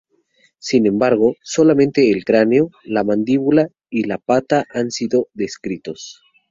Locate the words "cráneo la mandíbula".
2.25-3.67